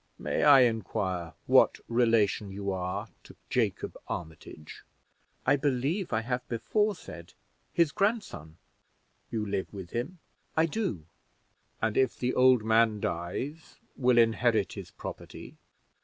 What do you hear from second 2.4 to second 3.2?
you are